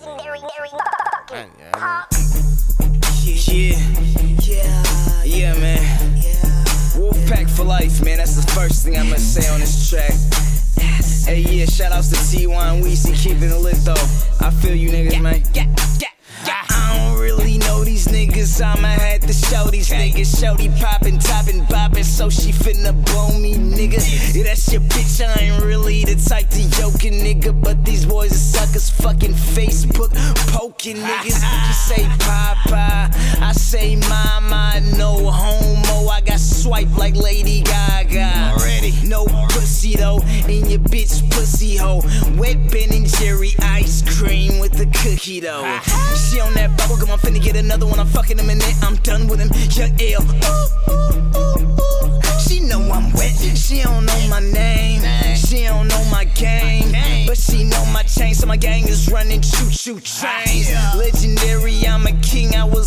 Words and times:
legendary, 0.00 0.40
very 0.40 0.68
motherfucking 0.70 1.50
Yeah, 3.24 3.78
yeah, 4.42 5.24
yeah, 5.24 5.54
man. 5.58 5.82
Wolfpack 6.96 7.50
for 7.50 7.64
life, 7.64 8.04
man. 8.04 8.18
That's 8.18 8.36
the 8.36 8.50
first 8.52 8.84
thing 8.84 8.96
I'ma 8.96 9.16
say 9.16 9.48
on 9.48 9.60
this 9.60 9.88
track. 9.90 10.12
Hey, 11.24 11.40
yeah, 11.40 11.66
shout 11.66 11.92
outs 11.92 12.08
to 12.10 12.16
T1 12.16 12.82
Weezy 12.82 13.14
keeping 13.16 13.50
it 13.50 13.58
lit 13.58 13.76
though. 13.84 13.94
I 14.40 14.50
feel 14.50 14.74
you 14.74 14.90
niggas, 14.90 15.20
man. 15.20 15.42
I 16.70 16.96
don't 16.98 17.20
really 17.20 17.58
know 17.58 17.84
these 17.84 18.06
niggas. 18.08 18.60
I'ma 18.62 19.03
to 19.26 19.32
show 19.32 19.64
these 19.66 19.90
niggas. 19.90 20.40
Shorty 20.40 20.68
poppin', 20.80 21.18
toppin', 21.18 21.64
boppin', 21.66 22.04
so 22.04 22.28
she 22.28 22.52
finna 22.52 22.92
blow 23.06 23.38
me, 23.38 23.54
nigga. 23.54 24.00
Yeah, 24.34 24.44
that's 24.44 24.72
your 24.72 24.82
bitch. 24.82 25.24
I 25.24 25.44
ain't 25.44 25.64
really 25.64 26.04
the 26.04 26.16
type 26.16 26.50
to 26.50 26.60
yoke 26.80 27.04
a 27.04 27.10
nigga, 27.10 27.52
but 27.62 27.84
these 27.84 28.06
boys 28.06 28.32
are 28.32 28.34
suckers. 28.34 28.90
Fucking 28.90 29.32
Facebook 29.32 30.12
poking 30.52 30.96
niggas. 30.96 31.42
You 31.66 31.72
say 31.72 32.04
papa, 32.20 33.10
I 33.40 33.52
say 33.52 33.96
mama, 33.96 34.80
no 34.96 35.30
homo. 35.30 36.08
I 36.08 36.20
got 36.20 36.40
swipe 36.40 36.96
like 36.96 37.16
Lady 37.16 37.62
Gaga. 37.62 38.54
Already, 38.58 38.92
no 39.06 39.26
pussy 39.50 39.96
though, 39.96 40.20
in 40.48 40.66
your 40.68 40.80
bitch 40.80 41.28
pussy 41.30 41.76
hole. 41.76 42.04
Wet 42.36 42.58
Ben 42.70 42.92
and 42.92 43.06
Jerry 43.18 43.52
ice 43.60 44.02
cream 44.18 44.58
with 44.58 44.72
the 44.72 44.86
cookie 44.86 45.40
though. 45.40 45.64
She 46.14 46.40
on 46.40 46.52
that 46.54 46.68
bubble 46.68 46.73
gum, 46.73 46.73
I'm 46.73 46.73
finna 47.24 47.42
get 47.42 47.56
another 47.56 47.86
one. 47.86 47.98
I'm 47.98 48.06
fucking 48.06 48.38
him 48.38 48.50
in 48.50 48.58
it, 48.58 48.76
I'm 48.82 48.96
done 48.96 49.26
with 49.26 49.40
him. 49.40 49.50
You're 49.72 49.88
ill. 49.98 50.22
Ooh, 50.22 50.68
ooh, 50.92 51.36
ooh, 51.36 51.80
ooh. 51.80 52.40
She 52.40 52.60
know 52.60 52.80
I'm 52.92 53.12
wet, 53.14 53.34
she 53.56 53.82
don't 53.82 54.04
know 54.04 54.28
my 54.28 54.40
name. 54.40 55.02
She 55.36 55.64
don't 55.64 55.88
know 55.88 56.04
my 56.10 56.24
game, 56.24 56.92
but 57.26 57.38
she 57.38 57.64
know 57.64 57.84
my 57.86 58.02
chain, 58.02 58.34
so 58.34 58.46
my 58.46 58.56
gang 58.56 58.86
is 58.88 59.10
running 59.10 59.40
choo 59.40 59.70
choo 59.70 60.00
trains. 60.00 60.70
Legendary, 60.96 61.86
I'm 61.86 62.06
a 62.06 62.12
king, 62.20 62.43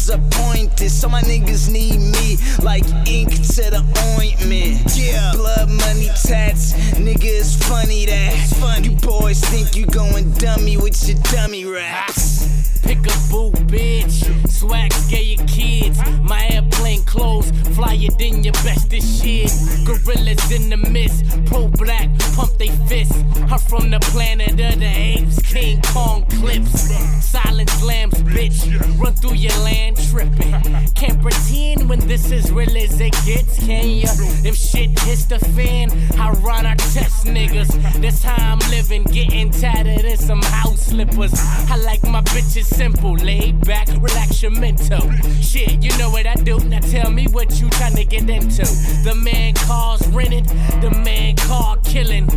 Appointed. 0.10 0.90
So 0.90 1.10
my 1.10 1.22
niggas 1.22 1.70
need 1.70 2.00
me 2.00 2.38
like 2.64 2.84
ink 3.08 3.30
to 3.30 3.70
the 3.70 3.84
ointment. 4.18 4.96
Yeah, 4.96 5.34
blood 5.36 5.70
money 5.70 6.10
tats, 6.24 6.74
nigga, 6.96 7.24
it's 7.24 7.56
funny 7.68 8.06
that 8.06 8.48
you 8.84 8.96
boys 8.98 9.40
think 9.40 9.76
you 9.76 9.86
going 9.86 10.32
dummy 10.34 10.78
with 10.78 11.08
your 11.08 11.18
dummy 11.32 11.66
raps. 11.66 12.48
Pick 12.84 13.00
a 13.00 13.16
boo, 13.30 13.52
bitch. 13.68 14.50
Swag 14.50 14.94
scare 14.94 15.22
your 15.22 15.46
kids. 15.48 16.00
My 16.22 16.48
airplane 16.52 17.04
clothes 17.04 17.52
flyer 17.76 18.10
than 18.18 18.44
your 18.44 18.54
bestest 18.64 19.22
shit. 19.22 19.52
Gorillas 19.86 20.52
in 20.52 20.70
the 20.70 20.78
mist. 20.78 21.26
Pro 21.48 21.68
black, 21.68 22.10
pump 22.36 22.58
they 22.58 22.70
fists. 22.88 23.17
I'm 23.50 23.60
from 23.60 23.90
the 23.92 24.00
planet 24.02 24.52
of 24.52 24.80
the 24.80 24.86
apes. 24.86 25.40
King 25.42 25.82
Kong 25.94 26.26
clips. 26.26 26.92
Silent 27.26 27.70
slams, 27.70 28.16
bitch. 28.16 29.00
Run 29.00 29.14
through 29.14 29.36
your 29.36 29.58
land 29.60 29.98
tripping. 30.10 30.52
Can't 30.96 31.22
pretend 31.22 31.67
when 31.88 32.00
this 32.08 32.32
is 32.32 32.52
real 32.52 32.76
as 32.78 33.00
it 33.00 33.14
gets, 33.26 33.60
can 33.66 33.90
ya? 33.90 34.10
If 34.44 34.56
shit 34.56 34.98
hits 35.00 35.26
the 35.26 35.40
fan, 35.40 35.90
I 36.20 36.32
run 36.32 36.66
our 36.66 36.76
test 36.76 37.26
niggas. 37.26 37.72
That's 38.02 38.24
how 38.24 38.36
I'm 38.54 38.60
living, 38.70 39.04
getting 39.04 39.52
tatted 39.52 40.06
in 40.06 40.18
some 40.18 40.42
house 40.42 40.88
slippers. 40.88 41.34
I 41.70 41.78
like 41.78 42.04
my 42.04 42.22
bitches 42.22 42.66
simple, 42.66 43.14
laid 43.16 43.66
back, 43.66 43.88
relax 44.00 44.42
your 44.42 44.52
mental. 44.52 45.02
Shit, 45.42 45.84
you 45.84 45.98
know 45.98 46.10
what 46.10 46.26
I 46.26 46.36
do. 46.36 46.60
Now 46.60 46.80
tell 46.80 47.12
me 47.12 47.28
what 47.28 47.60
you 47.60 47.70
trying 47.72 47.96
to 47.96 48.06
get 48.06 48.30
into. 48.30 48.64
The 49.04 49.16
man 49.16 49.54
cars 49.54 50.06
rented, 50.10 50.46
the 50.82 50.92
man 51.04 51.36
car 51.36 51.78
killing. 51.84 52.28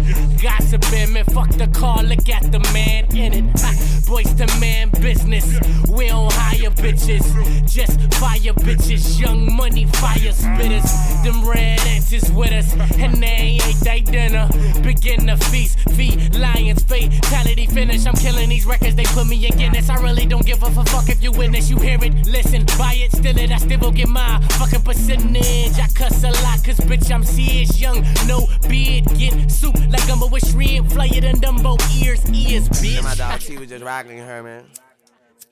Gossiping, 0.42 1.12
man, 1.12 1.24
fuck 1.24 1.50
the 1.50 1.68
car, 1.68 2.02
look 2.02 2.28
at 2.28 2.50
the 2.52 2.60
man 2.72 3.04
in 3.16 3.32
it. 3.32 4.06
Boys 4.06 4.32
to 4.34 4.46
man 4.58 4.90
business. 5.00 5.46
We 5.88 6.08
don't 6.08 6.32
hire 6.32 6.70
bitches, 6.70 7.24
just 7.66 8.00
fire 8.14 8.54
bitches. 8.54 9.20
Young 9.20 9.39
money 9.40 9.86
fire 9.86 10.32
spitters. 10.32 11.22
Them 11.24 11.46
red 11.48 11.80
ants 11.86 12.12
is 12.12 12.30
with 12.32 12.52
us, 12.52 12.72
and 12.98 13.14
they 13.22 13.58
ain't 13.60 13.80
they 13.80 14.00
dinner. 14.00 14.48
Begin 14.82 15.26
the 15.26 15.36
feast, 15.36 15.78
feed 15.90 16.34
lions, 16.36 16.82
fatality 16.82 17.66
finish. 17.66 18.06
I'm 18.06 18.14
killing 18.14 18.48
these 18.48 18.66
records, 18.66 18.94
they 18.94 19.04
put 19.04 19.26
me 19.26 19.46
in 19.46 19.56
Guinness. 19.56 19.88
I 19.90 19.96
really 19.96 20.26
don't 20.26 20.44
give 20.44 20.62
a 20.62 20.70
fuck 20.70 21.08
if 21.08 21.22
you 21.22 21.32
witness, 21.32 21.70
you 21.70 21.78
hear 21.78 21.98
it, 22.02 22.26
listen, 22.26 22.64
buy 22.78 22.94
it, 22.94 23.12
steal 23.12 23.36
it. 23.38 23.50
I 23.50 23.58
still 23.58 23.78
will 23.80 23.92
get 23.92 24.08
my 24.08 24.40
fucking 24.58 24.82
percentage. 24.82 25.78
I 25.78 25.88
cuss 25.94 26.22
a 26.24 26.30
lot, 26.42 26.64
cause 26.64 26.78
bitch, 26.80 27.10
I'm 27.12 27.24
serious, 27.24 27.80
young, 27.80 28.04
no 28.26 28.46
beard, 28.68 29.04
get 29.18 29.50
soup 29.50 29.76
like 29.90 30.08
I'm 30.10 30.22
a 30.22 30.26
wish 30.26 30.50
shrimp, 30.50 30.90
fly 30.92 31.08
it 31.12 31.24
and 31.24 31.40
Dumbo 31.40 31.78
ears, 32.02 32.24
ears, 32.30 32.66
And 32.68 33.04
my 33.04 33.10
bitch. 33.12 33.18
dog 33.18 33.40
T 33.40 33.58
was 33.58 33.68
just 33.68 33.84
rocking 33.84 34.18
her, 34.18 34.42
man. 34.42 34.64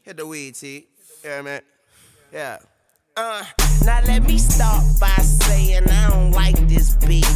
Hit 0.03 0.16
the 0.16 0.26
weed, 0.26 0.55
T. 0.55 0.87
Yeah, 1.25 1.43
man. 1.43 1.60
Yeah. 2.32 2.59
Uh, 3.21 3.45
now 3.84 4.01
let 4.06 4.23
me 4.23 4.39
start 4.39 4.84
by 5.01 5.09
saying 5.17 5.83
I 5.91 6.09
don't 6.09 6.31
like 6.31 6.55
this 6.69 6.95
beat, 7.05 7.27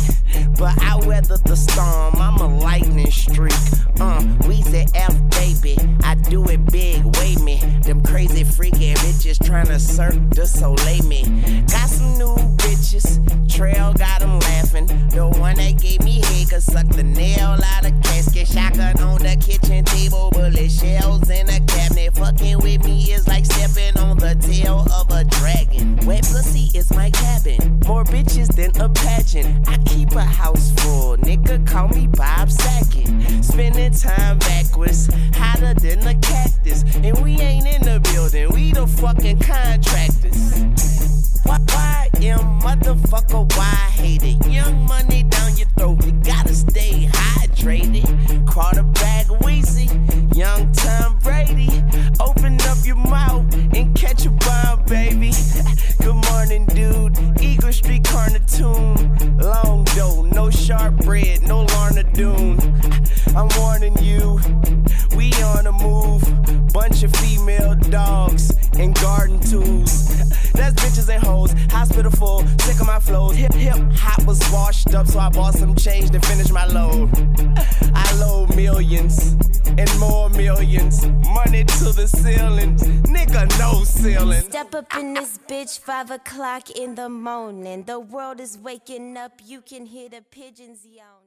but 0.57 0.81
I 0.81 0.95
weather 1.05 1.39
the 1.39 1.57
storm. 1.57 2.15
I'm 2.23 2.37
a 2.37 2.59
lightning 2.61 3.11
streak. 3.11 3.53
Uh, 3.99 4.21
Weezy 4.47 4.89
F 4.95 5.13
baby, 5.31 5.77
I 6.05 6.15
do 6.15 6.49
it 6.51 6.65
big. 6.71 7.05
Wait 7.17 7.41
me, 7.41 7.57
them 7.83 8.01
crazy 8.01 8.45
freaky 8.45 8.95
bitches 8.95 9.39
tryna 9.39 9.81
Cirque 9.81 10.31
du 10.31 10.47
Soleil 10.47 11.03
me. 11.03 11.25
Got 11.67 11.89
some 11.89 12.17
new 12.17 12.37
bitches, 12.59 13.19
Trail 13.53 13.93
got 13.95 14.21
them 14.21 14.39
laughing. 14.39 14.87
The 15.09 15.27
one 15.37 15.57
that 15.57 15.83
gave 15.83 16.05
me 16.05 16.21
head 16.21 16.51
could 16.51 16.63
suck 16.63 16.87
the 16.91 17.03
nail 17.03 17.59
out 17.59 17.72
I 29.67 29.79
keep 29.87 30.13
a 30.13 30.25
house 30.25 30.73
full. 30.81 31.17
Nigga, 31.19 31.67
call 31.67 31.89
me 31.89 32.07
Bob 32.07 32.51
Saget. 32.51 33.45
Spending 33.45 33.93
time 33.93 34.39
backwards, 34.39 35.09
hotter 35.35 35.75
than 35.75 36.07
a 36.07 36.15
cactus. 36.15 36.85
And 36.97 37.19
we 37.23 37.41
ain't 37.41 37.67
in 37.67 37.83
the 37.83 38.01
building, 38.13 38.51
we 38.53 38.73
the 38.73 38.87
fucking 38.87 39.41
contractors. 39.41 40.63
Why, 41.45 41.59
why 41.69 42.09
am 42.23 42.61
motherfucker, 42.61 43.57
why 43.57 43.65
hate 43.65 44.23
it? 44.23 44.47
Young 44.47 44.87
money 44.87 45.25
bread, 61.05 61.43
no 61.43 61.65
Lorna 61.65 62.03
Doone. 62.15 62.59
I'm 63.37 63.49
warning 63.59 63.97
you, 63.99 64.41
we 65.17 65.33
on 65.43 65.65
the 65.65 65.73
move. 65.73 66.23
Bunch 66.73 67.03
of 67.03 67.15
female 67.17 67.75
dogs 67.75 68.53
and 68.79 68.95
garden 69.01 69.41
tools. 69.41 70.09
That's 70.53 70.75
bitches 70.83 71.09
and 71.13 71.23
hoes, 71.23 71.53
hospital 71.71 72.11
full, 72.11 72.47
sick 72.61 72.81
of 72.81 72.87
my 72.87 72.99
flows. 72.99 73.37
Hip 73.37 73.53
hip 73.55 73.77
hop 73.95 74.25
was 74.27 74.41
washed 74.51 74.95
up, 74.95 75.07
so 75.07 75.19
I 75.19 75.29
bought 75.29 75.55
some 75.55 75.75
change 75.75 76.11
to 76.11 76.21
finish 76.21 76.51
my 76.51 76.67
load. 76.67 77.11
Millions 78.63 79.35
and 79.77 79.99
more 79.99 80.31
millions, 80.31 81.05
money 81.35 81.65
to 81.65 81.87
the 81.93 82.07
ceiling, 82.07 82.77
nigga 83.03 83.49
no 83.59 83.83
ceiling. 83.83 84.41
Step 84.43 84.73
up 84.77 84.97
in 84.97 85.15
this 85.15 85.37
bitch, 85.49 85.81
five 85.81 86.13
o'clock 86.13 86.71
in 86.71 86.95
the 86.95 87.09
morning. 87.09 87.83
The 87.83 87.99
world 87.99 88.39
is 88.39 88.57
waking 88.57 89.17
up, 89.17 89.41
you 89.45 89.63
can 89.63 89.85
hear 89.85 90.09
the 90.09 90.23
pigeons 90.31 90.87
yawning. 90.87 91.22